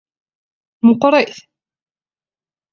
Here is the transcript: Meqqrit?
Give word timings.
Meqqrit? 0.87 1.35